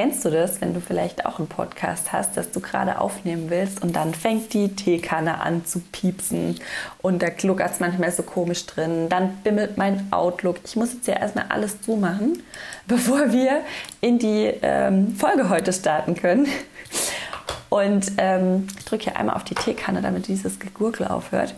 kennst 0.00 0.24
du 0.24 0.30
das, 0.30 0.62
wenn 0.62 0.72
du 0.72 0.80
vielleicht 0.80 1.26
auch 1.26 1.38
einen 1.38 1.46
Podcast 1.46 2.10
hast, 2.10 2.34
dass 2.34 2.50
du 2.52 2.60
gerade 2.60 3.02
aufnehmen 3.02 3.50
willst 3.50 3.82
und 3.82 3.94
dann 3.94 4.14
fängt 4.14 4.54
die 4.54 4.74
Teekanne 4.74 5.42
an 5.42 5.66
zu 5.66 5.80
piepsen 5.92 6.58
und 7.02 7.20
da 7.20 7.28
gluckert 7.28 7.72
es 7.72 7.80
manchmal 7.80 8.10
so 8.10 8.22
komisch 8.22 8.64
drin, 8.64 9.10
dann 9.10 9.36
bimmelt 9.44 9.76
mein 9.76 10.10
Outlook. 10.10 10.56
Ich 10.64 10.74
muss 10.74 10.94
jetzt 10.94 11.06
ja 11.06 11.20
erstmal 11.20 11.44
alles 11.50 11.82
zumachen, 11.82 12.42
bevor 12.86 13.30
wir 13.30 13.60
in 14.00 14.18
die 14.18 14.50
ähm, 14.62 15.14
Folge 15.16 15.50
heute 15.50 15.70
starten 15.70 16.14
können. 16.14 16.48
Und 17.68 18.12
ähm, 18.16 18.68
ich 18.78 18.86
drücke 18.86 19.04
hier 19.04 19.16
einmal 19.16 19.36
auf 19.36 19.44
die 19.44 19.54
Teekanne, 19.54 20.00
damit 20.00 20.28
dieses 20.28 20.58
Gegurkel 20.58 21.08
aufhört. 21.08 21.54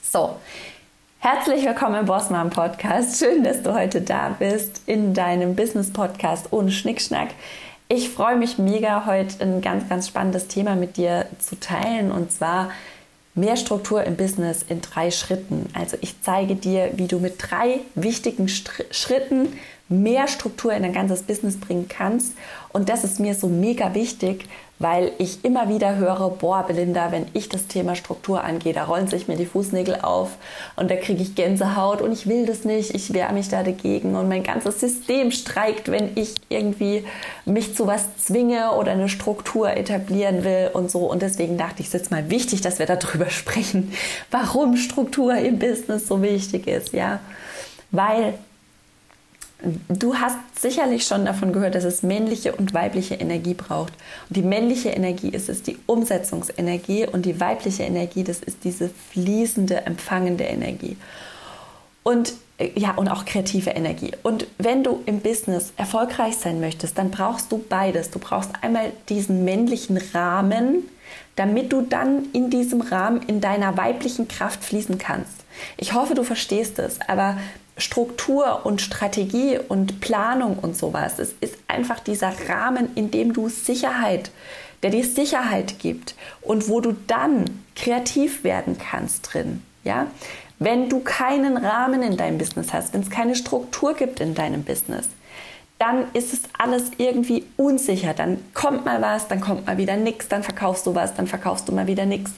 So, 0.00 0.36
Herzlich 1.24 1.64
willkommen 1.64 2.00
im 2.00 2.06
Bossmann 2.06 2.50
Podcast. 2.50 3.20
Schön, 3.20 3.44
dass 3.44 3.62
du 3.62 3.72
heute 3.72 4.00
da 4.00 4.34
bist 4.36 4.82
in 4.86 5.14
deinem 5.14 5.54
Business 5.54 5.92
Podcast 5.92 6.48
ohne 6.50 6.72
Schnickschnack. 6.72 7.28
Ich 7.88 8.10
freue 8.10 8.34
mich 8.34 8.58
mega, 8.58 9.06
heute 9.06 9.40
ein 9.44 9.60
ganz, 9.60 9.88
ganz 9.88 10.08
spannendes 10.08 10.48
Thema 10.48 10.74
mit 10.74 10.96
dir 10.96 11.26
zu 11.38 11.60
teilen 11.60 12.10
und 12.10 12.32
zwar 12.32 12.72
mehr 13.36 13.56
Struktur 13.56 14.02
im 14.02 14.16
Business 14.16 14.64
in 14.68 14.80
drei 14.80 15.12
Schritten. 15.12 15.66
Also 15.74 15.96
ich 16.00 16.20
zeige 16.22 16.56
dir, 16.56 16.90
wie 16.96 17.06
du 17.06 17.20
mit 17.20 17.36
drei 17.38 17.78
wichtigen 17.94 18.48
Schritten 18.48 19.52
mehr 19.92 20.28
Struktur 20.28 20.72
in 20.72 20.82
dein 20.82 20.92
ganzes 20.92 21.22
Business 21.22 21.58
bringen 21.58 21.86
kannst. 21.88 22.32
Und 22.72 22.88
das 22.88 23.04
ist 23.04 23.20
mir 23.20 23.34
so 23.34 23.48
mega 23.48 23.94
wichtig, 23.94 24.46
weil 24.82 25.12
ich 25.18 25.44
immer 25.44 25.68
wieder 25.68 25.96
höre, 25.96 26.28
boah, 26.30 26.64
Belinda, 26.66 27.12
wenn 27.12 27.26
ich 27.34 27.48
das 27.48 27.68
Thema 27.68 27.94
Struktur 27.94 28.42
angehe, 28.42 28.72
da 28.72 28.84
rollen 28.84 29.06
sich 29.06 29.28
mir 29.28 29.36
die 29.36 29.46
Fußnägel 29.46 30.00
auf 30.02 30.30
und 30.74 30.90
da 30.90 30.96
kriege 30.96 31.22
ich 31.22 31.36
Gänsehaut 31.36 32.02
und 32.02 32.12
ich 32.12 32.26
will 32.26 32.46
das 32.46 32.64
nicht, 32.64 32.92
ich 32.92 33.14
wehre 33.14 33.32
mich 33.32 33.48
da 33.48 33.62
dagegen 33.62 34.16
und 34.16 34.28
mein 34.28 34.42
ganzes 34.42 34.80
System 34.80 35.30
streikt, 35.30 35.90
wenn 35.90 36.10
ich 36.16 36.34
irgendwie 36.48 37.04
mich 37.44 37.76
zu 37.76 37.86
was 37.86 38.16
zwinge 38.16 38.72
oder 38.72 38.92
eine 38.92 39.08
Struktur 39.08 39.70
etablieren 39.70 40.42
will 40.42 40.70
und 40.72 40.90
so. 40.90 41.10
Und 41.10 41.22
deswegen 41.22 41.56
dachte 41.56 41.80
ich, 41.80 41.86
es 41.86 41.94
ist 41.94 42.10
mal 42.10 42.28
wichtig, 42.28 42.60
dass 42.60 42.80
wir 42.80 42.86
darüber 42.86 43.30
sprechen, 43.30 43.92
warum 44.32 44.76
Struktur 44.76 45.36
im 45.36 45.60
Business 45.60 46.08
so 46.08 46.22
wichtig 46.22 46.66
ist, 46.66 46.92
ja. 46.92 47.20
Weil 47.92 48.34
Du 49.88 50.16
hast 50.16 50.36
sicherlich 50.60 51.06
schon 51.06 51.24
davon 51.24 51.52
gehört, 51.52 51.74
dass 51.74 51.84
es 51.84 52.02
männliche 52.02 52.52
und 52.52 52.74
weibliche 52.74 53.14
Energie 53.14 53.54
braucht. 53.54 53.92
Und 54.28 54.36
die 54.36 54.42
männliche 54.42 54.90
Energie 54.90 55.28
ist 55.28 55.48
es 55.48 55.62
die 55.62 55.78
Umsetzungsenergie 55.86 57.06
und 57.06 57.26
die 57.26 57.38
weibliche 57.40 57.84
Energie, 57.84 58.24
das 58.24 58.40
ist 58.40 58.64
diese 58.64 58.90
fließende, 59.10 59.86
empfangende 59.86 60.44
Energie. 60.44 60.96
Und 62.02 62.32
äh, 62.58 62.70
ja, 62.74 62.92
und 62.92 63.08
auch 63.08 63.24
kreative 63.24 63.70
Energie. 63.70 64.12
Und 64.22 64.46
wenn 64.58 64.82
du 64.82 65.02
im 65.06 65.20
Business 65.20 65.72
erfolgreich 65.76 66.36
sein 66.36 66.60
möchtest, 66.60 66.98
dann 66.98 67.10
brauchst 67.10 67.52
du 67.52 67.58
beides. 67.58 68.10
Du 68.10 68.18
brauchst 68.18 68.50
einmal 68.62 68.92
diesen 69.08 69.44
männlichen 69.44 69.98
Rahmen, 70.12 70.88
damit 71.36 71.72
du 71.72 71.82
dann 71.82 72.26
in 72.32 72.50
diesem 72.50 72.80
Rahmen 72.80 73.22
in 73.26 73.40
deiner 73.40 73.76
weiblichen 73.76 74.28
Kraft 74.28 74.64
fließen 74.64 74.98
kannst. 74.98 75.44
Ich 75.76 75.92
hoffe, 75.92 76.14
du 76.14 76.24
verstehst 76.24 76.78
es, 76.78 77.00
aber 77.06 77.36
Struktur 77.76 78.64
und 78.64 78.80
Strategie 78.80 79.58
und 79.68 80.00
Planung 80.00 80.58
und 80.58 80.76
sowas. 80.76 81.18
Es 81.18 81.34
ist 81.40 81.56
einfach 81.68 82.00
dieser 82.00 82.32
Rahmen, 82.48 82.90
in 82.94 83.10
dem 83.10 83.32
du 83.32 83.48
Sicherheit, 83.48 84.30
der 84.82 84.90
dir 84.90 85.04
Sicherheit 85.04 85.78
gibt 85.78 86.14
und 86.42 86.68
wo 86.68 86.80
du 86.80 86.94
dann 87.06 87.44
kreativ 87.74 88.44
werden 88.44 88.76
kannst 88.78 89.32
drin. 89.32 89.62
Ja? 89.84 90.08
Wenn 90.58 90.88
du 90.88 91.00
keinen 91.00 91.56
Rahmen 91.56 92.02
in 92.02 92.16
deinem 92.16 92.38
Business 92.38 92.72
hast, 92.72 92.92
wenn 92.92 93.00
es 93.00 93.10
keine 93.10 93.34
Struktur 93.34 93.94
gibt 93.94 94.20
in 94.20 94.34
deinem 94.34 94.64
Business, 94.64 95.08
dann 95.78 96.04
ist 96.12 96.32
es 96.32 96.42
alles 96.56 96.92
irgendwie 96.98 97.44
unsicher. 97.56 98.14
Dann 98.14 98.38
kommt 98.54 98.84
mal 98.84 99.02
was, 99.02 99.26
dann 99.26 99.40
kommt 99.40 99.66
mal 99.66 99.78
wieder 99.78 99.96
nichts, 99.96 100.28
dann 100.28 100.44
verkaufst 100.44 100.86
du 100.86 100.94
was, 100.94 101.14
dann 101.14 101.26
verkaufst 101.26 101.68
du 101.68 101.72
mal 101.72 101.88
wieder 101.88 102.06
nichts. 102.06 102.30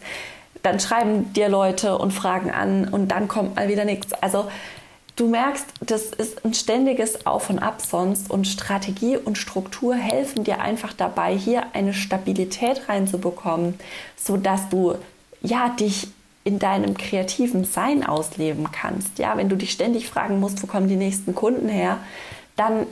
Dann 0.63 0.81
schreiben 0.81 1.31
dir 1.35 1.51
Leute 1.51 1.99
und 1.99 2.13
fragen 2.13 2.51
an 2.51 2.89
und 2.89 3.09
dann 3.09 3.29
kommt 3.29 3.57
mal 3.57 3.69
wieder 3.69 3.85
nichts. 3.85 4.15
Also 4.15 4.47
Du 5.17 5.29
merkst, 5.29 5.67
das 5.81 6.07
ist 6.07 6.45
ein 6.45 6.55
ständiges 6.55 7.25
Auf 7.25 7.49
und 7.49 7.61
Ab 7.61 7.81
sonst 7.81 8.31
und 8.31 8.49
Strategie 8.49 9.17
und 9.17 9.39
Struktur 9.39 9.95
helfen 9.95 10.43
dir 10.43 10.61
einfach 10.61 10.93
dabei, 10.93 11.37
hier 11.37 11.67
eine 11.73 11.95
Stabilität 11.95 12.89
reinzubekommen, 12.89 13.79
sodass 14.17 14.69
du 14.71 14.97
ja 15.41 15.69
dich 15.69 16.09
in 16.43 16.59
deinem 16.59 16.97
kreativen 16.97 17.65
Sein 17.65 18.05
ausleben 18.05 18.73
kannst. 18.73 19.21
Ja, 19.21 19.37
wenn 19.37 19.49
du 19.49 19.57
dich 19.57 19.71
ständig 19.71 20.09
fragen 20.09 20.41
musst, 20.41 20.63
wo 20.63 20.67
kommen 20.67 20.89
die 20.89 20.97
nächsten 20.97 21.35
Kunden 21.35 21.69
her, 21.69 21.99
dann 22.57 22.87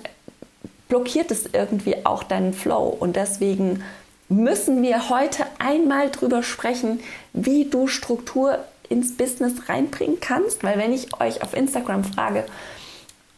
blockiert 0.88 1.32
es 1.32 1.46
irgendwie 1.52 2.06
auch 2.06 2.22
deinen 2.22 2.54
Flow 2.54 2.86
und 2.86 3.16
deswegen 3.16 3.82
müssen 4.28 4.82
wir 4.82 5.08
heute 5.10 5.44
einmal 5.58 6.10
drüber 6.10 6.42
sprechen, 6.42 7.00
wie 7.32 7.64
du 7.64 7.88
Struktur 7.88 8.58
ins 8.92 9.16
Business 9.16 9.68
reinbringen 9.68 10.20
kannst. 10.20 10.62
Weil 10.62 10.78
wenn 10.78 10.92
ich 10.92 11.18
euch 11.20 11.42
auf 11.42 11.54
Instagram 11.54 12.04
frage, 12.04 12.44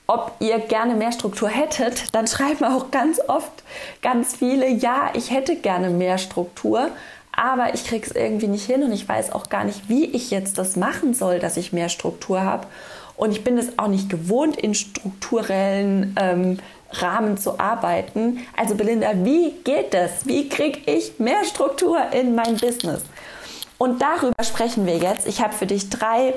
ob 0.06 0.32
ihr 0.40 0.58
gerne 0.58 0.94
mehr 0.94 1.12
Struktur 1.12 1.48
hättet, 1.48 2.14
dann 2.14 2.26
schreiben 2.26 2.64
auch 2.64 2.90
ganz 2.90 3.20
oft 3.26 3.62
ganz 4.02 4.36
viele, 4.36 4.68
ja, 4.68 5.10
ich 5.14 5.30
hätte 5.30 5.56
gerne 5.56 5.88
mehr 5.88 6.18
Struktur, 6.18 6.90
aber 7.32 7.74
ich 7.74 7.86
kriege 7.86 8.06
es 8.06 8.14
irgendwie 8.14 8.48
nicht 8.48 8.66
hin 8.66 8.82
und 8.82 8.92
ich 8.92 9.08
weiß 9.08 9.32
auch 9.32 9.48
gar 9.48 9.64
nicht, 9.64 9.88
wie 9.88 10.04
ich 10.04 10.30
jetzt 10.30 10.58
das 10.58 10.76
machen 10.76 11.14
soll, 11.14 11.38
dass 11.38 11.56
ich 11.56 11.72
mehr 11.72 11.88
Struktur 11.88 12.42
habe. 12.42 12.66
Und 13.16 13.30
ich 13.30 13.44
bin 13.44 13.56
es 13.56 13.78
auch 13.78 13.88
nicht 13.88 14.10
gewohnt, 14.10 14.56
in 14.56 14.74
strukturellen 14.74 16.16
ähm, 16.20 16.58
Rahmen 16.90 17.38
zu 17.38 17.58
arbeiten. 17.58 18.40
Also 18.56 18.74
Belinda, 18.74 19.12
wie 19.22 19.52
geht 19.64 19.94
das? 19.94 20.26
Wie 20.26 20.48
kriege 20.48 20.80
ich 20.86 21.18
mehr 21.18 21.44
Struktur 21.44 21.98
in 22.12 22.34
mein 22.34 22.56
Business? 22.56 23.02
Und 23.78 24.02
darüber 24.02 24.42
sprechen 24.42 24.86
wir 24.86 24.98
jetzt. 24.98 25.26
Ich 25.26 25.40
habe 25.40 25.52
für 25.52 25.66
dich 25.66 25.90
drei 25.90 26.34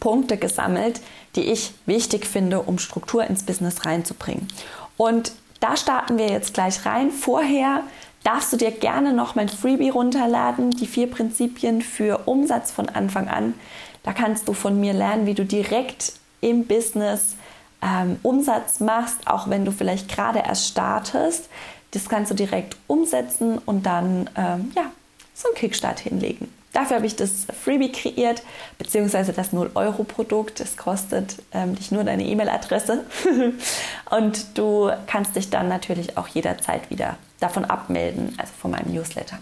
Punkte 0.00 0.36
gesammelt, 0.36 1.00
die 1.36 1.42
ich 1.42 1.72
wichtig 1.86 2.26
finde, 2.26 2.60
um 2.60 2.78
Struktur 2.78 3.24
ins 3.24 3.44
Business 3.44 3.84
reinzubringen. 3.84 4.48
Und 4.96 5.32
da 5.60 5.76
starten 5.76 6.18
wir 6.18 6.28
jetzt 6.28 6.54
gleich 6.54 6.84
rein. 6.86 7.10
Vorher 7.10 7.82
darfst 8.24 8.52
du 8.52 8.56
dir 8.56 8.70
gerne 8.70 9.12
noch 9.12 9.34
mein 9.34 9.48
Freebie 9.48 9.90
runterladen, 9.90 10.70
die 10.70 10.86
vier 10.86 11.10
Prinzipien 11.10 11.82
für 11.82 12.26
Umsatz 12.26 12.70
von 12.70 12.88
Anfang 12.88 13.28
an. 13.28 13.54
Da 14.02 14.12
kannst 14.12 14.48
du 14.48 14.52
von 14.52 14.80
mir 14.80 14.92
lernen, 14.92 15.26
wie 15.26 15.34
du 15.34 15.44
direkt 15.44 16.14
im 16.40 16.66
Business 16.66 17.36
ähm, 17.82 18.18
Umsatz 18.22 18.80
machst, 18.80 19.26
auch 19.26 19.48
wenn 19.48 19.64
du 19.64 19.72
vielleicht 19.72 20.08
gerade 20.08 20.40
erst 20.40 20.68
startest. 20.68 21.48
Das 21.92 22.08
kannst 22.08 22.30
du 22.30 22.34
direkt 22.34 22.76
umsetzen 22.86 23.58
und 23.58 23.86
dann 23.86 24.28
ähm, 24.36 24.72
ja, 24.76 24.90
so 25.38 25.48
einen 25.48 25.56
Kickstart 25.56 26.00
hinlegen. 26.00 26.52
Dafür 26.72 26.96
habe 26.96 27.06
ich 27.06 27.16
das 27.16 27.46
Freebie 27.64 27.90
kreiert, 27.90 28.42
beziehungsweise 28.76 29.32
das 29.32 29.52
0-Euro-Produkt. 29.52 30.60
Es 30.60 30.76
kostet 30.76 31.36
ähm, 31.52 31.74
dich 31.74 31.90
nur 31.90 32.04
deine 32.04 32.24
E-Mail-Adresse. 32.24 33.04
und 34.10 34.58
du 34.58 34.90
kannst 35.06 35.34
dich 35.34 35.48
dann 35.48 35.68
natürlich 35.68 36.18
auch 36.18 36.28
jederzeit 36.28 36.90
wieder 36.90 37.16
davon 37.40 37.64
abmelden, 37.64 38.34
also 38.36 38.52
von 38.60 38.70
meinem 38.70 38.92
Newsletter. 38.92 39.38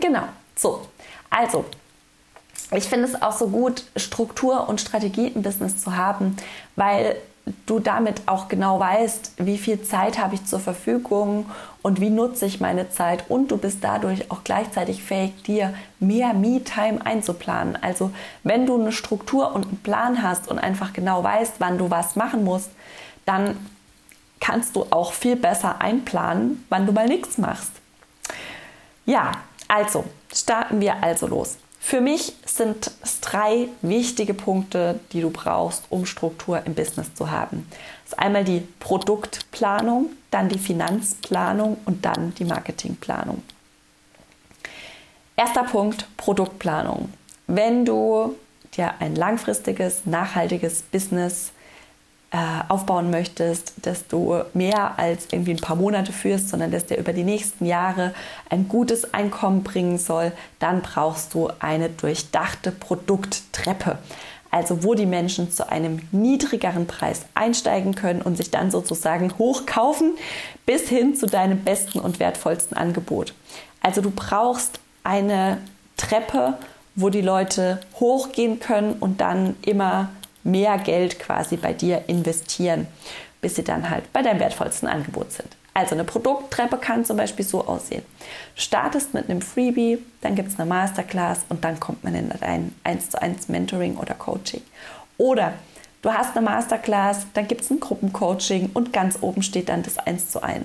Genau, 0.00 0.24
so. 0.56 0.86
Also, 1.28 1.64
ich 2.76 2.84
finde 2.84 3.06
es 3.06 3.20
auch 3.20 3.36
so 3.36 3.48
gut, 3.48 3.84
Struktur 3.96 4.68
und 4.68 4.80
Strategie 4.80 5.28
im 5.28 5.42
Business 5.42 5.82
zu 5.82 5.96
haben, 5.96 6.36
weil 6.76 7.16
du 7.66 7.78
damit 7.78 8.22
auch 8.26 8.48
genau 8.48 8.78
weißt, 8.78 9.34
wie 9.38 9.58
viel 9.58 9.82
Zeit 9.82 10.18
habe 10.18 10.34
ich 10.34 10.44
zur 10.44 10.60
Verfügung 10.60 11.46
und 11.82 12.00
wie 12.00 12.10
nutze 12.10 12.46
ich 12.46 12.60
meine 12.60 12.90
Zeit 12.90 13.24
und 13.28 13.50
du 13.50 13.56
bist 13.56 13.78
dadurch 13.82 14.30
auch 14.30 14.44
gleichzeitig 14.44 15.02
fähig, 15.02 15.42
dir 15.42 15.74
mehr 15.98 16.34
Me-Time 16.34 17.04
einzuplanen. 17.04 17.78
Also 17.80 18.10
wenn 18.42 18.66
du 18.66 18.78
eine 18.78 18.92
Struktur 18.92 19.54
und 19.54 19.66
einen 19.66 19.78
Plan 19.78 20.22
hast 20.22 20.48
und 20.48 20.58
einfach 20.58 20.92
genau 20.92 21.24
weißt, 21.24 21.54
wann 21.58 21.78
du 21.78 21.90
was 21.90 22.16
machen 22.16 22.44
musst, 22.44 22.70
dann 23.24 23.56
kannst 24.40 24.76
du 24.76 24.86
auch 24.90 25.12
viel 25.12 25.36
besser 25.36 25.80
einplanen, 25.80 26.64
wann 26.68 26.86
du 26.86 26.92
mal 26.92 27.06
nichts 27.06 27.38
machst. 27.38 27.72
Ja, 29.06 29.32
also 29.68 30.04
starten 30.32 30.80
wir 30.80 31.02
also 31.02 31.26
los. 31.26 31.56
Für 31.82 32.02
mich 32.02 32.34
sind 32.44 32.92
es 33.02 33.20
drei 33.20 33.66
wichtige 33.80 34.34
Punkte, 34.34 35.00
die 35.12 35.22
du 35.22 35.30
brauchst, 35.30 35.84
um 35.88 36.04
Struktur 36.06 36.62
im 36.66 36.74
Business 36.74 37.14
zu 37.14 37.30
haben. 37.30 37.66
Das 38.04 38.12
ist 38.12 38.18
einmal 38.18 38.44
die 38.44 38.60
Produktplanung, 38.78 40.10
dann 40.30 40.48
die 40.50 40.58
Finanzplanung 40.58 41.78
und 41.86 42.04
dann 42.04 42.34
die 42.34 42.44
Marketingplanung. 42.44 43.42
Erster 45.36 45.64
Punkt, 45.64 46.06
Produktplanung. 46.18 47.12
Wenn 47.46 47.86
du 47.86 48.36
dir 48.76 48.94
ein 49.00 49.16
langfristiges, 49.16 50.02
nachhaltiges 50.04 50.82
Business 50.82 51.50
aufbauen 52.32 53.10
möchtest, 53.10 53.72
dass 53.82 54.06
du 54.06 54.40
mehr 54.54 55.00
als 55.00 55.26
irgendwie 55.32 55.50
ein 55.50 55.60
paar 55.60 55.74
Monate 55.74 56.12
führst, 56.12 56.48
sondern 56.48 56.70
dass 56.70 56.86
der 56.86 56.98
über 56.98 57.12
die 57.12 57.24
nächsten 57.24 57.66
Jahre 57.66 58.14
ein 58.48 58.68
gutes 58.68 59.12
Einkommen 59.12 59.64
bringen 59.64 59.98
soll, 59.98 60.30
dann 60.60 60.80
brauchst 60.80 61.34
du 61.34 61.48
eine 61.58 61.88
durchdachte 61.88 62.70
Produkttreppe. 62.70 63.98
also 64.50 64.82
wo 64.84 64.94
die 64.94 65.06
Menschen 65.06 65.50
zu 65.50 65.68
einem 65.68 66.00
niedrigeren 66.12 66.86
Preis 66.86 67.22
einsteigen 67.34 67.94
können 67.94 68.22
und 68.22 68.36
sich 68.36 68.50
dann 68.50 68.70
sozusagen 68.70 69.36
hochkaufen 69.38 70.16
bis 70.66 70.88
hin 70.88 71.14
zu 71.14 71.26
deinem 71.26 71.62
besten 71.62 72.00
und 72.00 72.20
wertvollsten 72.20 72.76
Angebot. 72.76 73.34
Also 73.80 74.00
du 74.00 74.10
brauchst 74.10 74.80
eine 75.04 75.58
Treppe, 75.96 76.54
wo 76.96 77.08
die 77.10 77.20
Leute 77.20 77.80
hochgehen 77.98 78.58
können 78.58 78.94
und 78.94 79.20
dann 79.20 79.56
immer 79.62 80.10
mehr 80.42 80.78
Geld 80.78 81.18
quasi 81.18 81.56
bei 81.56 81.72
dir 81.72 82.04
investieren, 82.06 82.86
bis 83.40 83.56
sie 83.56 83.64
dann 83.64 83.90
halt 83.90 84.12
bei 84.12 84.22
deinem 84.22 84.40
wertvollsten 84.40 84.88
Angebot 84.88 85.32
sind. 85.32 85.48
Also 85.72 85.94
eine 85.94 86.04
Produkttreppe 86.04 86.78
kann 86.78 87.04
zum 87.04 87.16
Beispiel 87.16 87.44
so 87.44 87.64
aussehen. 87.64 88.02
Du 88.56 88.60
startest 88.60 89.14
mit 89.14 89.30
einem 89.30 89.40
Freebie, 89.40 89.98
dann 90.20 90.34
gibt 90.34 90.48
es 90.48 90.58
eine 90.58 90.68
Masterclass 90.68 91.40
und 91.48 91.64
dann 91.64 91.78
kommt 91.78 92.02
man 92.02 92.14
in 92.14 92.32
ein 92.42 92.74
1 92.84 93.10
zu 93.10 93.22
1 93.22 93.48
Mentoring 93.48 93.96
oder 93.96 94.14
Coaching. 94.14 94.62
Oder 95.16 95.54
du 96.02 96.12
hast 96.12 96.36
eine 96.36 96.44
Masterclass, 96.44 97.26
dann 97.34 97.46
gibt 97.46 97.62
es 97.62 97.70
ein 97.70 97.78
Gruppencoaching 97.78 98.70
und 98.74 98.92
ganz 98.92 99.18
oben 99.20 99.42
steht 99.42 99.68
dann 99.68 99.82
das 99.82 99.98
1 99.98 100.30
zu 100.30 100.42
1. 100.42 100.64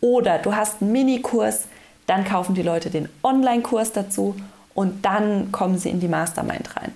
Oder 0.00 0.38
du 0.38 0.54
hast 0.54 0.80
einen 0.80 0.92
Minikurs, 0.92 1.66
dann 2.06 2.24
kaufen 2.24 2.54
die 2.54 2.62
Leute 2.62 2.88
den 2.88 3.08
Online-Kurs 3.22 3.92
dazu 3.92 4.34
und 4.74 5.04
dann 5.04 5.52
kommen 5.52 5.76
sie 5.78 5.90
in 5.90 6.00
die 6.00 6.08
Mastermind 6.08 6.76
rein. 6.76 6.94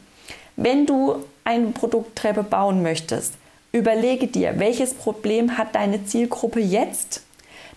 Wenn 0.57 0.87
du 0.87 1.25
eine 1.53 1.69
Produkttreppe 1.69 2.43
bauen 2.43 2.83
möchtest, 2.83 3.35
überlege 3.73 4.27
dir, 4.27 4.59
welches 4.59 4.95
Problem 4.95 5.57
hat 5.59 5.75
deine 5.75 6.05
Zielgruppe 6.05 6.61
jetzt 6.61 7.23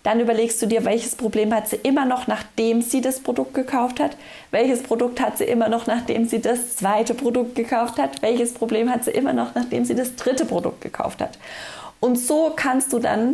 dann 0.05 0.19
überlegst 0.19 0.61
du 0.61 0.67
dir, 0.67 0.85
welches 0.85 1.15
Problem 1.15 1.51
hat 1.51 1.67
sie 1.67 1.77
immer 1.77 2.05
noch, 2.05 2.27
nachdem 2.27 2.83
sie 2.83 3.01
das 3.01 3.21
Produkt 3.21 3.55
gekauft 3.55 3.99
hat. 3.99 4.15
Welches 4.51 4.83
Produkt 4.83 5.19
hat 5.19 5.39
sie 5.39 5.45
immer 5.45 5.67
noch, 5.67 5.87
nachdem 5.87 6.27
sie 6.27 6.39
das 6.39 6.75
zweite 6.75 7.15
Produkt 7.15 7.55
gekauft 7.55 7.97
hat. 7.97 8.21
Welches 8.21 8.53
Problem 8.53 8.91
hat 8.91 9.03
sie 9.03 9.09
immer 9.09 9.33
noch, 9.33 9.55
nachdem 9.55 9.83
sie 9.83 9.95
das 9.95 10.15
dritte 10.15 10.45
Produkt 10.45 10.81
gekauft 10.81 11.21
hat. 11.21 11.39
Und 12.01 12.17
so 12.17 12.53
kannst 12.55 12.93
du 12.93 12.99
dann 12.99 13.33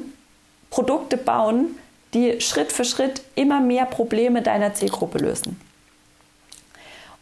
Produkte 0.70 1.18
bauen, 1.18 1.78
die 2.14 2.40
Schritt 2.40 2.72
für 2.72 2.86
Schritt 2.86 3.22
immer 3.36 3.60
mehr 3.60 3.86
Probleme 3.86 4.42
deiner 4.42 4.74
Zielgruppe 4.74 5.18
lösen. 5.18 5.60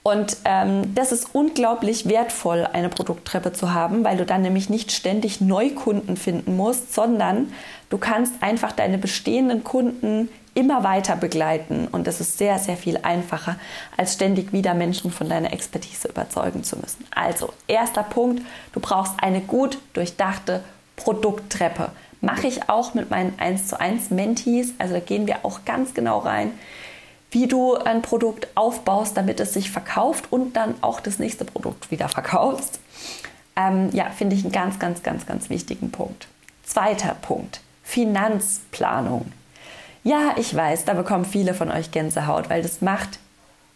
Und 0.01 0.37
ähm, 0.45 0.95
das 0.95 1.11
ist 1.11 1.29
unglaublich 1.33 2.07
wertvoll, 2.07 2.67
eine 2.71 2.89
Produkttreppe 2.89 3.51
zu 3.51 3.73
haben, 3.73 4.03
weil 4.03 4.17
du 4.17 4.25
dann 4.25 4.41
nämlich 4.41 4.69
nicht 4.69 4.91
ständig 4.91 5.41
Neukunden 5.41 6.15
finden 6.15 6.55
musst, 6.55 6.93
sondern 6.93 7.51
du 7.89 7.97
kannst 7.97 8.41
einfach 8.41 8.71
deine 8.71 8.97
bestehenden 8.97 9.63
Kunden 9.63 10.29
immer 10.53 10.83
weiter 10.83 11.15
begleiten. 11.15 11.87
Und 11.91 12.07
das 12.07 12.21
ist 12.21 12.37
sehr, 12.37 12.59
sehr 12.59 12.77
viel 12.77 12.97
einfacher, 12.97 13.57
als 13.97 14.13
ständig 14.13 14.53
wieder 14.53 14.73
Menschen 14.73 15.11
von 15.11 15.29
deiner 15.29 15.53
Expertise 15.53 16.07
überzeugen 16.07 16.63
zu 16.63 16.77
müssen. 16.77 17.05
Also, 17.13 17.53
erster 17.67 18.03
Punkt, 18.03 18.41
du 18.73 18.79
brauchst 18.79 19.13
eine 19.21 19.41
gut 19.41 19.77
durchdachte 19.93 20.63
Produkttreppe. 20.95 21.91
Mache 22.21 22.47
ich 22.47 22.69
auch 22.69 22.93
mit 22.93 23.09
meinen 23.09 23.33
1 23.37 23.67
zu 23.67 23.79
1 23.79 24.09
Mentees. 24.09 24.73
Also 24.77 24.95
da 24.95 24.99
gehen 24.99 25.27
wir 25.27 25.45
auch 25.45 25.63
ganz 25.63 25.93
genau 25.93 26.19
rein 26.19 26.51
wie 27.31 27.47
du 27.47 27.75
ein 27.75 28.01
Produkt 28.01 28.47
aufbaust, 28.55 29.15
damit 29.17 29.39
es 29.39 29.53
sich 29.53 29.71
verkauft 29.71 30.31
und 30.31 30.53
dann 30.55 30.75
auch 30.81 30.99
das 30.99 31.19
nächste 31.19 31.45
Produkt 31.45 31.91
wieder 31.91 32.09
verkaufst. 32.09 32.79
Ähm, 33.55 33.89
ja, 33.91 34.09
finde 34.09 34.35
ich 34.35 34.43
einen 34.43 34.51
ganz, 34.51 34.79
ganz, 34.79 35.03
ganz, 35.03 35.25
ganz 35.25 35.49
wichtigen 35.49 35.91
Punkt. 35.91 36.27
Zweiter 36.63 37.15
Punkt, 37.21 37.61
Finanzplanung. 37.83 39.31
Ja, 40.03 40.33
ich 40.37 40.55
weiß, 40.55 40.85
da 40.85 40.93
bekommen 40.93 41.25
viele 41.25 41.53
von 41.53 41.71
euch 41.71 41.91
Gänsehaut, 41.91 42.49
weil 42.49 42.61
das 42.61 42.81
macht 42.81 43.19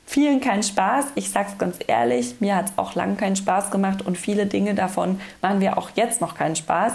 vielen 0.06 0.42
keinen 0.42 0.64
Spaß. 0.64 1.08
Ich 1.16 1.30
sage 1.30 1.50
es 1.52 1.58
ganz 1.58 1.78
ehrlich, 1.88 2.36
mir 2.40 2.56
hat 2.56 2.68
es 2.68 2.78
auch 2.78 2.96
lange 2.96 3.16
keinen 3.16 3.36
Spaß 3.36 3.72
gemacht 3.72 4.02
und 4.02 4.18
viele 4.18 4.46
Dinge 4.46 4.74
davon 4.74 5.20
machen 5.42 5.60
mir 5.60 5.78
auch 5.78 5.92
jetzt 5.96 6.22
noch 6.22 6.36
keinen 6.36 6.56
Spaß. 6.56 6.94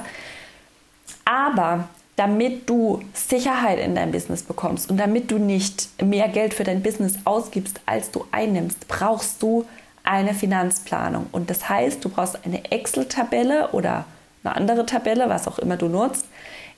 Aber 1.25 1.89
damit 2.19 2.69
du 2.69 3.01
Sicherheit 3.15 3.79
in 3.79 3.95
dein 3.95 4.11
Business 4.11 4.43
bekommst 4.43 4.91
und 4.91 4.97
damit 4.97 5.31
du 5.31 5.39
nicht 5.39 5.89
mehr 6.03 6.29
Geld 6.29 6.53
für 6.53 6.65
dein 6.65 6.83
Business 6.83 7.15
ausgibst, 7.25 7.81
als 7.87 8.11
du 8.11 8.25
einnimmst, 8.33 8.89
brauchst 8.89 9.41
du 9.41 9.67
eine 10.03 10.35
Finanzplanung. 10.35 11.27
Und 11.31 11.49
das 11.49 11.69
heißt, 11.69 12.05
du 12.05 12.09
brauchst 12.09 12.45
eine 12.45 12.73
Excel-Tabelle 12.73 13.69
oder 13.71 14.05
eine 14.43 14.57
andere 14.57 14.85
Tabelle, 14.85 15.29
was 15.29 15.47
auch 15.47 15.61
immer 15.61 15.77
du 15.77 15.87
nutzt, 15.87 16.27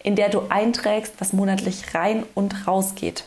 in 0.03 0.15
der 0.15 0.29
du 0.29 0.43
einträgst, 0.51 1.15
was 1.19 1.33
monatlich 1.33 1.95
rein 1.95 2.25
und 2.35 2.67
raus 2.67 2.95
geht. 2.95 3.25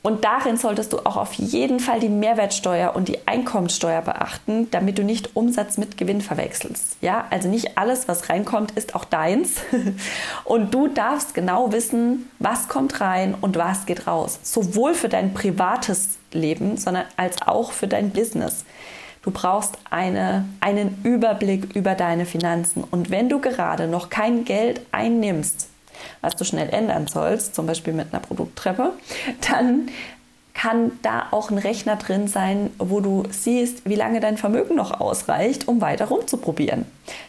Und 0.00 0.24
darin 0.24 0.56
solltest 0.56 0.92
du 0.92 0.98
auch 1.00 1.16
auf 1.16 1.34
jeden 1.34 1.80
Fall 1.80 1.98
die 1.98 2.08
Mehrwertsteuer 2.08 2.94
und 2.94 3.08
die 3.08 3.26
Einkommensteuer 3.26 4.00
beachten, 4.00 4.70
damit 4.70 4.96
du 4.96 5.02
nicht 5.02 5.34
Umsatz 5.34 5.76
mit 5.76 5.96
Gewinn 5.96 6.20
verwechselst. 6.20 6.96
Ja, 7.00 7.26
also 7.30 7.48
nicht 7.48 7.76
alles, 7.76 8.06
was 8.06 8.28
reinkommt, 8.28 8.70
ist 8.72 8.94
auch 8.94 9.04
deins. 9.04 9.56
Und 10.44 10.72
du 10.72 10.88
darfst 10.88 11.34
genau 11.34 11.72
wissen, 11.72 12.30
was 12.38 12.68
kommt 12.68 13.00
rein 13.00 13.34
und 13.40 13.56
was 13.56 13.86
geht 13.86 14.06
raus. 14.06 14.38
Sowohl 14.42 14.94
für 14.94 15.08
dein 15.08 15.34
privates 15.34 16.18
Leben, 16.32 16.76
sondern 16.76 17.04
als 17.16 17.42
auch 17.42 17.72
für 17.72 17.88
dein 17.88 18.10
Business. 18.10 18.64
Du 19.22 19.30
brauchst 19.30 19.76
eine, 19.90 20.46
einen 20.60 21.00
Überblick 21.02 21.74
über 21.74 21.94
deine 21.94 22.24
Finanzen. 22.24 22.84
Und 22.84 23.10
wenn 23.10 23.28
du 23.28 23.40
gerade 23.40 23.88
noch 23.88 24.10
kein 24.10 24.44
Geld 24.44 24.80
einnimmst, 24.92 25.68
was 26.20 26.36
du 26.36 26.44
schnell 26.44 26.70
ändern 26.70 27.06
sollst, 27.06 27.54
zum 27.54 27.66
Beispiel 27.66 27.92
mit 27.92 28.12
einer 28.12 28.20
Produkttreppe, 28.20 28.92
dann 29.50 29.88
kann 30.58 30.90
da 31.02 31.28
auch 31.30 31.50
ein 31.52 31.58
Rechner 31.58 31.94
drin 31.94 32.26
sein, 32.26 32.70
wo 32.78 32.98
du 32.98 33.22
siehst, 33.30 33.88
wie 33.88 33.94
lange 33.94 34.18
dein 34.18 34.36
Vermögen 34.36 34.74
noch 34.74 35.00
ausreicht, 35.00 35.68
um 35.68 35.80
weiter 35.80 36.06
rumzuprobieren. 36.06 36.84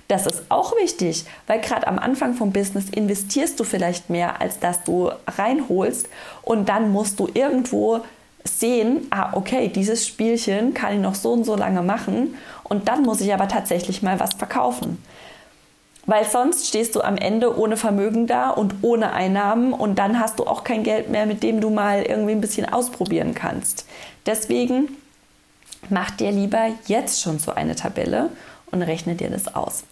Das 0.08 0.26
ist 0.26 0.42
auch 0.50 0.76
wichtig, 0.78 1.26
weil 1.46 1.62
gerade 1.62 1.86
am 1.86 2.00
Anfang 2.00 2.34
vom 2.34 2.52
Business 2.52 2.90
investierst 2.90 3.60
du 3.60 3.64
vielleicht 3.64 4.10
mehr, 4.10 4.42
als 4.42 4.58
dass 4.60 4.84
du 4.84 5.12
reinholst 5.28 6.10
und 6.42 6.70
dann 6.70 6.92
musst 6.92 7.20
du 7.20 7.30
irgendwo 7.32 8.00
sehen, 8.44 9.06
ah, 9.12 9.30
okay, 9.34 9.68
dieses 9.68 10.08
Spielchen 10.08 10.74
kann 10.74 10.94
ich 10.94 11.00
noch 11.00 11.14
so 11.14 11.34
und 11.34 11.44
so 11.44 11.56
lange 11.56 11.84
machen 11.84 12.36
und 12.64 12.88
dann 12.88 13.04
muss 13.04 13.22
ich 13.22 13.32
aber 13.32 13.48
tatsächlich 13.48 14.02
mal 14.02 14.20
was 14.20 14.34
verkaufen 14.34 14.98
weil 16.10 16.26
sonst 16.26 16.68
stehst 16.68 16.96
du 16.96 17.02
am 17.02 17.18
Ende 17.18 17.56
ohne 17.58 17.78
Vermögen 17.78 18.26
da 18.26 18.50
und 18.50 18.76
ohne 18.82 19.14
Einnahmen 19.14 19.74
und 19.74 20.00
dann 20.00 20.20
hast 20.20 20.40
du 20.40 20.48
auch 20.48 20.64
kein 20.64 20.84
Geld 20.84 21.10
mehr, 21.10 21.28
mit 21.28 21.44
dem 21.44 21.62
du 21.62 21.70
mal 21.70 22.02
irgendwie 22.02 22.32
ein 22.32 22.42
bisschen 22.42 22.68
ausprobieren 22.68 23.36
kannst. 23.36 23.86
Deswegen 24.26 24.90
mach 25.90 26.10
dir 26.10 26.32
lieber 26.32 26.70
jetzt 26.88 27.22
schon 27.22 27.38
so 27.38 27.54
eine 27.54 27.76
Tabelle 27.76 28.30
und 28.72 28.82
rechne 28.82 29.14
dir 29.14 29.30
das 29.30 29.54
aus. 29.54 29.84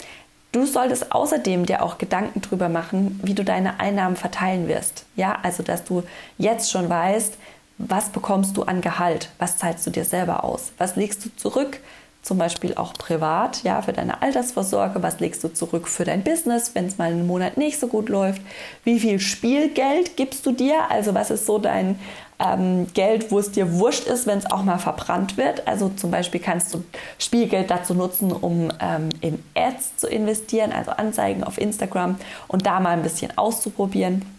Du 0.51 0.65
solltest 0.65 1.11
außerdem 1.11 1.67
dir 1.67 1.83
auch 1.83 1.99
Gedanken 1.99 2.41
darüber 2.41 2.67
machen, 2.67 3.19
wie 3.23 3.35
du 3.35 3.43
deine 3.43 3.79
Einnahmen 3.79 4.15
verteilen 4.15 4.67
wirst. 4.67 5.05
Ja, 5.15 5.37
also 5.43 5.61
dass 5.61 5.83
du 5.83 6.01
jetzt 6.39 6.71
schon 6.71 6.89
weißt, 6.89 7.37
was 7.77 8.09
bekommst 8.09 8.57
du 8.57 8.63
an 8.63 8.81
Gehalt, 8.81 9.29
was 9.37 9.57
zahlst 9.57 9.85
du 9.85 9.91
dir 9.91 10.03
selber 10.03 10.43
aus, 10.43 10.71
was 10.79 10.95
legst 10.95 11.23
du 11.23 11.29
zurück, 11.35 11.79
zum 12.27 12.37
Beispiel 12.37 12.75
auch 12.75 12.93
privat, 12.93 13.63
ja, 13.63 13.81
für 13.81 13.93
deine 13.93 14.21
Altersvorsorge, 14.21 15.01
was 15.01 15.21
legst 15.21 15.45
du 15.45 15.47
zurück 15.47 15.87
für 15.87 16.03
dein 16.03 16.23
Business, 16.23 16.71
wenn 16.75 16.85
es 16.85 16.97
mal 16.97 17.09
einen 17.09 17.25
Monat 17.25 17.55
nicht 17.55 17.79
so 17.79 17.87
gut 17.87 18.09
läuft, 18.09 18.41
wie 18.83 18.99
viel 18.99 19.19
Spielgeld 19.19 20.17
gibst 20.17 20.45
du 20.45 20.51
dir, 20.51 20.91
also 20.91 21.13
was 21.13 21.31
ist 21.31 21.45
so 21.45 21.57
dein 21.57 21.97
ähm, 22.39 22.87
Geld, 22.93 23.31
wo 23.31 23.39
es 23.39 23.51
dir 23.51 23.73
wurscht 23.73 24.07
ist, 24.07 24.27
wenn 24.27 24.37
es 24.37 24.51
auch 24.51 24.63
mal 24.63 24.77
verbrannt 24.77 25.37
wird. 25.37 25.65
Also 25.67 25.89
zum 25.89 26.11
Beispiel 26.11 26.41
kannst 26.41 26.73
du 26.73 26.83
Spielgeld 27.17 27.71
dazu 27.71 27.93
nutzen, 27.93 28.33
um 28.33 28.71
ähm, 28.81 29.07
in 29.21 29.41
Ads 29.55 29.95
zu 29.95 30.07
investieren, 30.07 30.73
also 30.73 30.91
Anzeigen 30.91 31.45
auf 31.45 31.57
Instagram 31.57 32.17
und 32.49 32.65
da 32.65 32.81
mal 32.81 32.89
ein 32.89 33.03
bisschen 33.03 33.35
auszuprobieren. 33.37 34.36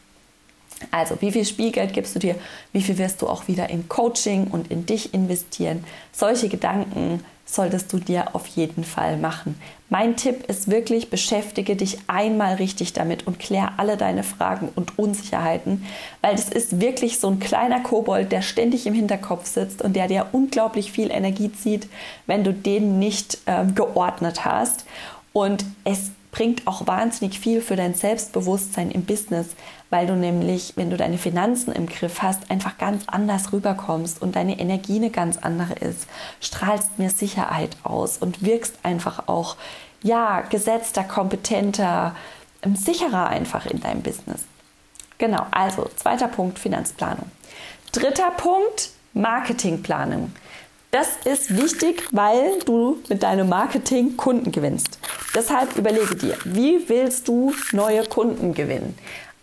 Also, 0.91 1.21
wie 1.21 1.33
viel 1.33 1.45
Spielgeld 1.45 1.93
gibst 1.93 2.15
du 2.15 2.19
dir? 2.19 2.37
Wie 2.73 2.83
viel 2.83 2.99
wirst 2.99 3.23
du 3.23 3.29
auch 3.29 3.49
wieder 3.49 3.69
in 3.69 3.89
Coaching 3.89 4.49
und 4.49 4.71
in 4.71 4.87
dich 4.87 5.13
investieren? 5.13 5.85
Solche 6.13 6.49
Gedanken 6.49 7.25
solltest 7.45 7.93
du 7.93 7.99
dir 7.99 8.35
auf 8.35 8.47
jeden 8.47 8.85
Fall 8.85 9.17
machen. 9.17 9.59
Mein 9.89 10.17
Tipp 10.17 10.45
ist 10.49 10.71
wirklich, 10.71 11.09
beschäftige 11.09 11.77
dich 11.77 11.99
einmal 12.07 12.57
richtig 12.57 12.93
damit 12.93 13.27
und 13.27 13.39
klär 13.39 13.73
alle 13.79 13.97
deine 13.97 14.23
Fragen 14.23 14.69
und 14.75 14.99
Unsicherheiten, 14.99 15.87
weil 16.21 16.37
das 16.37 16.51
ist 16.51 16.81
wirklich 16.81 17.19
so 17.19 17.29
ein 17.29 17.41
kleiner 17.41 17.81
Kobold, 17.81 18.33
der 18.33 18.43
ständig 18.43 18.87
im 18.87 18.93
Hinterkopf 18.93 19.47
sitzt 19.47 19.81
und 19.81 19.97
der 19.97 20.09
dir 20.09 20.27
unglaublich 20.33 20.93
viel 20.93 21.11
Energie 21.11 21.51
zieht, 21.51 21.89
wenn 22.27 22.45
du 22.45 22.53
den 22.53 22.99
nicht 22.99 23.39
äh, 23.47 23.65
geordnet 23.75 24.45
hast. 24.45 24.85
Und 25.33 25.65
es 25.85 26.11
bringt 26.31 26.67
auch 26.67 26.87
wahnsinnig 26.87 27.39
viel 27.39 27.61
für 27.61 27.77
dein 27.77 27.95
Selbstbewusstsein 27.95 28.91
im 28.91 29.05
Business, 29.05 29.49
weil 29.91 30.07
du 30.07 30.15
nämlich, 30.15 30.75
wenn 30.77 30.91
du 30.91 30.97
deine 30.97 31.19
Finanzen 31.19 31.73
im 31.73 31.87
Griff 31.87 32.23
hast, 32.23 32.51
einfach 32.51 32.79
ganz 32.79 33.05
anders 33.07 33.53
rüberkommst 33.53 34.21
und 34.21 34.37
deine 34.37 34.59
Energie 34.59 34.97
eine 34.97 35.11
ganz 35.11 35.39
andere 35.39 35.75
ist, 35.75 36.07
strahlst 36.41 36.99
mehr 36.99 37.11
Sicherheit 37.11 37.77
aus 37.83 38.19
und 38.19 38.43
wirkst 38.45 38.79
einfach 38.83 39.29
auch, 39.29 39.57
ja, 40.03 40.43
gesetzter, 40.43 41.03
kompetenter, 41.03 42.15
ähm, 42.63 42.77
sicherer 42.77 43.29
einfach 43.29 43.67
in 43.67 43.81
deinem 43.81 44.03
Business. 44.03 44.45
Genau, 45.17 45.47
also 45.51 45.91
zweiter 45.97 46.29
Punkt 46.29 46.59
Finanzplanung. 46.59 47.31
Dritter 47.93 48.31
Punkt 48.31 48.91
Marketingplanung. 49.15 50.33
Das 50.91 51.09
ist 51.27 51.55
wichtig, 51.55 52.03
weil 52.13 52.61
du 52.65 53.03
mit 53.11 53.23
deinem 53.23 53.51
Marketing 53.51 54.17
Kunden 54.17 54.51
gewinnst. 54.51 54.99
Deshalb 55.35 55.77
überlege 55.77 56.17
dir, 56.17 56.35
wie 56.45 56.89
willst 56.89 57.29
du 57.29 57.53
neue 57.73 58.05
Kunden 58.05 58.55
gewinnen? 58.55 58.97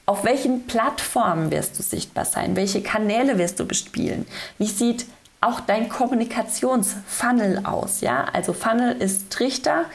Auf 0.08 0.24
welchen 0.24 0.66
Plattformen 0.66 1.52
wirst 1.52 1.78
du 1.78 1.84
sichtbar 1.84 2.26
sein? 2.26 2.56
Welche 2.56 2.82
Kanäle 2.82 3.38
wirst 3.38 3.60
du 3.60 3.68
bespielen? 3.68 4.26
Wie 4.58 4.66
sieht 4.66 5.06
auch 5.40 5.60
dein 5.60 5.88
Kommunikationsfunnel 5.88 7.62
aus? 7.64 8.02
Ja, 8.02 8.26
also 8.34 8.54
Funnel 8.54 9.00
ist 9.00 9.30
Trichter. 9.30 9.86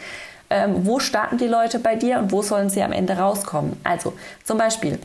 Ähm, 0.51 0.87
wo 0.87 1.01
starten 1.01 1.39
die 1.39 1.49
Leute 1.49 1.81
bei 1.81 1.97
dir 1.97 2.21
und 2.21 2.31
wo 2.31 2.43
sollen 2.43 2.71
sie 2.71 2.83
am 2.83 2.93
Ende 2.93 3.15
rauskommen? 3.15 3.77
Also 3.83 4.13
zum 4.45 4.59
Beispiel 4.59 5.01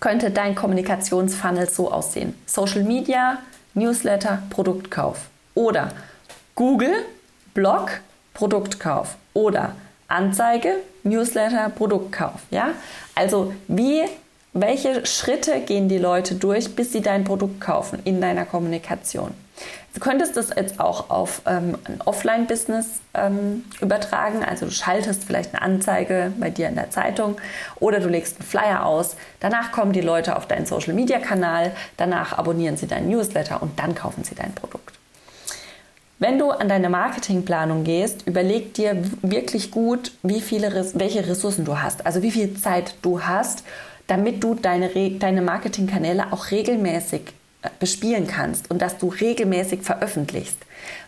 könnte 0.00 0.32
dein 0.32 0.56
Kommunikationsfunnel 0.56 1.70
so 1.70 1.92
aussehen: 1.92 2.34
Social 2.44 2.82
Media, 2.82 3.38
Newsletter, 3.74 4.42
Produktkauf 4.50 5.28
oder 5.54 5.90
Google, 6.54 6.94
Blog, 7.52 8.00
Produktkauf 8.32 9.16
oder 9.32 9.74
Anzeige, 10.08 10.74
Newsletter, 11.02 11.70
Produktkauf. 11.70 12.40
Ja? 12.50 12.70
Also 13.14 13.52
wie, 13.68 14.02
welche 14.52 15.06
Schritte 15.06 15.60
gehen 15.60 15.88
die 15.88 15.98
Leute 15.98 16.34
durch, 16.34 16.74
bis 16.74 16.92
sie 16.92 17.00
dein 17.00 17.24
Produkt 17.24 17.60
kaufen 17.60 18.00
in 18.04 18.20
deiner 18.20 18.44
Kommunikation? 18.44 19.32
Du 19.94 20.00
könntest 20.00 20.36
das 20.36 20.50
jetzt 20.56 20.80
auch 20.80 21.08
auf 21.08 21.42
ähm, 21.46 21.78
ein 21.84 22.00
Offline-Business 22.04 23.00
ähm, 23.14 23.64
übertragen. 23.80 24.44
Also 24.44 24.66
du 24.66 24.72
schaltest 24.72 25.22
vielleicht 25.22 25.54
eine 25.54 25.62
Anzeige 25.62 26.32
bei 26.40 26.50
dir 26.50 26.68
in 26.68 26.74
der 26.74 26.90
Zeitung 26.90 27.36
oder 27.78 28.00
du 28.00 28.08
legst 28.08 28.40
einen 28.40 28.48
Flyer 28.48 28.84
aus. 28.84 29.16
Danach 29.38 29.70
kommen 29.70 29.92
die 29.92 30.00
Leute 30.00 30.36
auf 30.36 30.48
deinen 30.48 30.66
Social-Media-Kanal, 30.66 31.70
danach 31.96 32.36
abonnieren 32.36 32.76
sie 32.76 32.88
deinen 32.88 33.08
Newsletter 33.08 33.62
und 33.62 33.78
dann 33.78 33.94
kaufen 33.94 34.24
sie 34.24 34.34
dein 34.34 34.52
Produkt. 34.52 34.98
Wenn 36.18 36.38
du 36.38 36.50
an 36.50 36.68
deine 36.68 36.88
Marketingplanung 36.88 37.84
gehst, 37.84 38.26
überleg 38.26 38.72
dir 38.74 39.02
wirklich 39.22 39.70
gut, 39.70 40.12
wie 40.22 40.40
viele, 40.40 40.72
welche 40.94 41.26
Ressourcen 41.26 41.64
du 41.64 41.80
hast, 41.80 42.06
also 42.06 42.22
wie 42.22 42.30
viel 42.30 42.54
Zeit 42.54 42.94
du 43.02 43.22
hast, 43.22 43.64
damit 44.06 44.42
du 44.44 44.54
deine, 44.54 44.90
deine 45.18 45.42
Marketingkanäle 45.42 46.32
auch 46.32 46.50
regelmäßig 46.50 47.32
bespielen 47.80 48.26
kannst 48.26 48.70
und 48.70 48.82
dass 48.82 48.98
du 48.98 49.08
regelmäßig 49.08 49.82
veröffentlichst. 49.82 50.58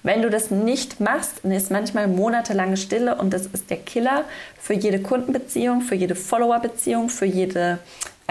Wenn 0.02 0.22
du 0.22 0.30
das 0.30 0.50
nicht 0.50 1.00
machst, 1.00 1.40
dann 1.42 1.52
ist 1.52 1.70
manchmal 1.70 2.08
monatelange 2.08 2.76
Stille 2.76 3.16
und 3.16 3.32
das 3.32 3.46
ist 3.46 3.70
der 3.70 3.76
Killer 3.76 4.24
für 4.58 4.74
jede 4.74 5.00
Kundenbeziehung, 5.00 5.82
für 5.82 5.94
jede 5.94 6.14
Followerbeziehung, 6.14 7.10
für, 7.10 7.26
jede, 7.26 7.60
äh, 7.60 7.76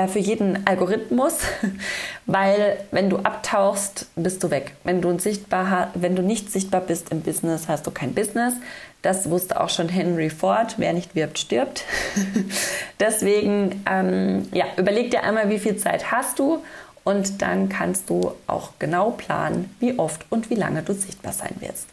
für 0.08 0.20
jeden 0.20 0.68
Algorithmus, 0.68 1.40
weil 2.26 2.78
wenn 2.92 3.10
du 3.10 3.18
abtauchst, 3.18 4.08
bist 4.16 4.44
du 4.44 4.52
weg. 4.52 4.76
Wenn 4.84 5.02
du, 5.02 5.18
sichtbar, 5.20 5.92
wenn 5.94 6.16
du 6.16 6.22
nicht 6.22 6.52
sichtbar 6.52 6.82
bist 6.82 7.12
im 7.12 7.22
Business, 7.22 7.68
hast 7.68 7.88
du 7.88 7.92
kein 7.92 8.14
Business. 8.14 8.54
Das 9.02 9.30
wusste 9.30 9.60
auch 9.62 9.70
schon 9.70 9.88
Henry 9.88 10.30
Ford. 10.30 10.76
Wer 10.78 10.94
nicht 10.94 11.16
wirbt, 11.16 11.40
stirbt. 11.40 11.84
Deswegen, 13.00 13.84
ähm, 13.90 14.48
ja, 14.52 14.66
überleg 14.78 15.12
dir 15.12 15.24
einmal, 15.24 15.50
wie 15.50 15.60
viel 15.60 15.78
Zeit 15.78 16.12
hast 16.12 16.40
du 16.40 16.64
und 17.04 17.42
dann 17.42 17.70
kannst 17.70 18.10
du 18.10 18.32
auch 18.48 18.72
genau 18.80 19.12
planen, 19.12 19.74
wie 19.80 19.98
oft 19.98 20.26
und 20.30 20.50
wie 20.50 20.56
lange 20.56 20.82
du 20.82 20.94
sichtbar 20.94 21.32
sein 21.32 21.56
wirst. 21.60 21.88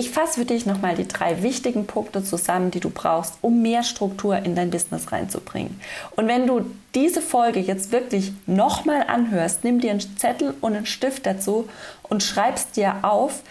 Ich 0.00 0.08
fasse 0.08 0.40
für 0.40 0.46
dich 0.46 0.64
nochmal 0.64 0.94
die 0.94 1.06
drei 1.06 1.42
wichtigen 1.42 1.86
Punkte 1.86 2.24
zusammen, 2.24 2.70
die 2.70 2.80
du 2.80 2.88
brauchst, 2.88 3.34
um 3.42 3.60
mehr 3.60 3.82
Struktur 3.82 4.38
in 4.38 4.54
dein 4.54 4.70
Business 4.70 5.12
reinzubringen. 5.12 5.78
Und 6.16 6.26
wenn 6.26 6.46
du 6.46 6.64
diese 6.94 7.20
Folge 7.20 7.60
jetzt 7.60 7.92
wirklich 7.92 8.32
nochmal 8.46 9.04
anhörst, 9.08 9.62
nimm 9.62 9.78
dir 9.78 9.90
einen 9.90 10.16
Zettel 10.16 10.54
und 10.62 10.74
einen 10.74 10.86
Stift 10.86 11.26
dazu 11.26 11.68
und 12.02 12.22
schreibst 12.22 12.78
dir 12.78 13.00
auf, 13.02 13.42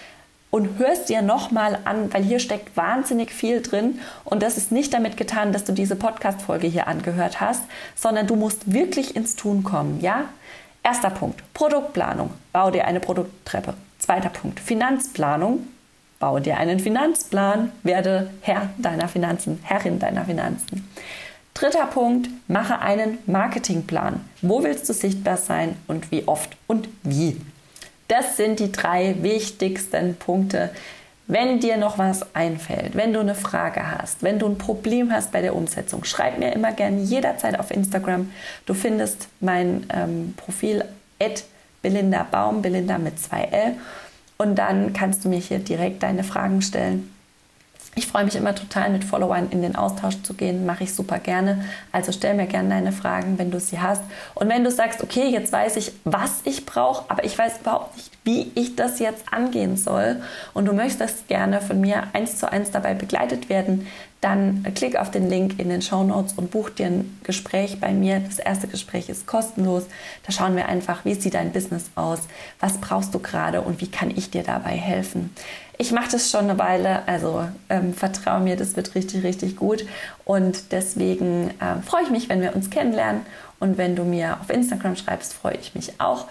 und 0.49 0.79
hörst 0.79 1.09
dir 1.09 1.21
nochmal 1.21 1.77
an, 1.85 2.11
weil 2.11 2.23
hier 2.23 2.39
steckt 2.39 2.75
wahnsinnig 2.75 3.31
viel 3.31 3.61
drin 3.61 3.99
und 4.23 4.41
das 4.41 4.57
ist 4.57 4.71
nicht 4.71 4.91
damit 4.91 5.15
getan, 5.15 5.53
dass 5.53 5.63
du 5.63 5.73
diese 5.73 5.95
Podcast-Folge 5.95 6.65
hier 6.65 6.87
angehört 6.87 7.39
hast, 7.39 7.61
sondern 7.95 8.25
du 8.25 8.35
musst 8.35 8.73
wirklich 8.73 9.15
ins 9.15 9.35
Tun 9.35 9.63
kommen, 9.63 9.99
ja? 10.01 10.23
Erster 10.81 11.11
Punkt, 11.11 11.43
Produktplanung. 11.53 12.31
Bau 12.51 12.71
dir 12.71 12.85
eine 12.85 12.99
Produkttreppe. 12.99 13.75
Zweiter 13.99 14.29
Punkt, 14.29 14.59
Finanzplanung. 14.59 15.67
Bau 16.19 16.39
dir 16.39 16.57
einen 16.57 16.79
Finanzplan. 16.79 17.71
Werde 17.83 18.29
Herr 18.41 18.69
deiner 18.77 19.07
Finanzen, 19.07 19.59
Herrin 19.63 19.99
deiner 19.99 20.25
Finanzen. 20.25 20.87
Dritter 21.53 21.87
Punkt, 21.87 22.29
mache 22.47 22.79
einen 22.79 23.17
Marketingplan. 23.25 24.23
Wo 24.41 24.63
willst 24.63 24.87
du 24.87 24.93
sichtbar 24.93 25.37
sein 25.37 25.75
und 25.87 26.11
wie 26.11 26.27
oft 26.27 26.55
und 26.67 26.87
wie? 27.03 27.39
Das 28.07 28.37
sind 28.37 28.59
die 28.59 28.71
drei 28.71 29.15
wichtigsten 29.21 30.15
Punkte, 30.15 30.69
wenn 31.27 31.59
dir 31.59 31.77
noch 31.77 31.99
was 31.99 32.33
einfällt, 32.33 32.95
wenn 32.95 33.13
du 33.13 33.19
eine 33.19 33.35
Frage 33.35 33.91
hast, 33.91 34.23
wenn 34.23 34.39
du 34.39 34.47
ein 34.47 34.57
Problem 34.57 35.11
hast 35.11 35.31
bei 35.31 35.41
der 35.41 35.55
Umsetzung, 35.55 36.03
schreib 36.03 36.39
mir 36.39 36.53
immer 36.53 36.71
gerne 36.71 37.01
jederzeit 37.01 37.59
auf 37.59 37.69
Instagram. 37.69 38.31
Du 38.65 38.73
findest 38.73 39.27
mein 39.39 39.85
ähm, 39.93 40.33
Profil 40.37 40.83
Belinda 41.83 42.25
Baum, 42.29 42.63
Belinda 42.63 42.97
mit 42.97 43.19
zwei 43.19 43.43
L. 43.43 43.75
Und 44.41 44.55
dann 44.55 44.93
kannst 44.93 45.25
du 45.25 45.29
mir 45.29 45.39
hier 45.39 45.59
direkt 45.59 46.01
deine 46.01 46.23
Fragen 46.23 46.61
stellen. 46.61 47.13
Ich 47.95 48.07
freue 48.07 48.23
mich 48.23 48.37
immer 48.37 48.55
total, 48.55 48.89
mit 48.89 49.03
Followern 49.03 49.49
in 49.51 49.61
den 49.61 49.75
Austausch 49.75 50.21
zu 50.23 50.33
gehen. 50.33 50.65
Mache 50.65 50.85
ich 50.85 50.93
super 50.93 51.19
gerne. 51.19 51.65
Also 51.91 52.13
stell 52.13 52.35
mir 52.35 52.45
gerne 52.45 52.69
deine 52.69 52.93
Fragen, 52.93 53.37
wenn 53.37 53.51
du 53.51 53.59
sie 53.59 53.81
hast. 53.81 54.01
Und 54.35 54.47
wenn 54.47 54.63
du 54.63 54.71
sagst, 54.71 55.03
okay, 55.03 55.27
jetzt 55.27 55.51
weiß 55.51 55.75
ich, 55.75 55.91
was 56.05 56.39
ich 56.45 56.65
brauche, 56.65 57.03
aber 57.09 57.25
ich 57.25 57.37
weiß 57.37 57.59
überhaupt 57.59 57.97
nicht, 57.97 58.11
wie 58.23 58.51
ich 58.55 58.77
das 58.77 58.99
jetzt 58.99 59.33
angehen 59.33 59.75
soll 59.75 60.21
und 60.53 60.65
du 60.65 60.71
möchtest 60.71 61.27
gerne 61.27 61.59
von 61.59 61.81
mir 61.81 62.03
eins 62.13 62.37
zu 62.37 62.49
eins 62.49 62.71
dabei 62.71 62.93
begleitet 62.93 63.49
werden, 63.49 63.87
dann 64.21 64.65
klick 64.75 64.97
auf 64.97 65.11
den 65.11 65.29
Link 65.29 65.59
in 65.59 65.69
den 65.69 65.81
Show 65.81 66.03
Notes 66.03 66.33
und 66.33 66.51
buch 66.51 66.69
dir 66.69 66.87
ein 66.87 67.19
Gespräch 67.23 67.79
bei 67.79 67.93
mir. 67.93 68.19
Das 68.19 68.39
erste 68.39 68.67
Gespräch 68.67 69.07
ist 69.07 69.27
kostenlos. 69.27 69.83
Da 70.25 70.33
schauen 70.33 70.57
wir 70.57 70.67
einfach, 70.67 71.05
wie 71.05 71.13
sieht 71.13 71.35
dein 71.35 71.53
Business 71.53 71.85
aus, 71.95 72.19
was 72.59 72.79
brauchst 72.79 73.13
du 73.13 73.19
gerade 73.19 73.61
und 73.61 73.79
wie 73.79 73.89
kann 73.89 74.11
ich 74.11 74.29
dir 74.29 74.43
dabei 74.43 74.71
helfen. 74.71 75.33
Ich 75.77 75.93
mache 75.93 76.11
das 76.11 76.29
schon 76.29 76.49
eine 76.49 76.59
Weile, 76.59 77.07
also 77.07 77.47
ähm, 77.69 77.93
vertraue 77.93 78.41
mir, 78.41 78.57
das 78.57 78.75
wird 78.75 78.95
richtig, 78.95 79.23
richtig 79.23 79.55
gut. 79.55 79.85
Und 80.25 80.73
deswegen 80.73 81.51
äh, 81.61 81.81
freue 81.85 82.03
ich 82.03 82.09
mich, 82.09 82.27
wenn 82.27 82.41
wir 82.41 82.53
uns 82.53 82.69
kennenlernen. 82.69 83.21
Und 83.61 83.77
wenn 83.77 83.95
du 83.95 84.03
mir 84.03 84.37
auf 84.41 84.49
Instagram 84.49 84.97
schreibst, 84.97 85.33
freue 85.33 85.55
ich 85.55 85.75
mich 85.75 86.01
auch. 86.01 86.25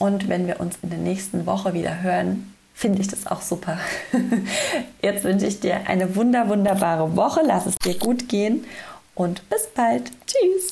Und 0.00 0.28
wenn 0.28 0.48
wir 0.48 0.58
uns 0.58 0.78
in 0.82 0.90
der 0.90 0.98
nächsten 0.98 1.46
Woche 1.46 1.74
wieder 1.74 2.02
hören, 2.02 2.52
finde 2.82 3.00
ich 3.00 3.06
das 3.06 3.28
auch 3.28 3.40
super. 3.42 3.78
Jetzt 5.02 5.22
wünsche 5.22 5.46
ich 5.46 5.60
dir 5.60 5.86
eine 5.86 6.16
wunder, 6.16 6.48
wunderbare 6.48 7.14
Woche. 7.14 7.40
Lass 7.44 7.64
es 7.66 7.76
dir 7.76 7.96
gut 7.96 8.28
gehen 8.28 8.64
und 9.14 9.48
bis 9.48 9.68
bald. 9.68 10.10
Tschüss. 10.26 10.70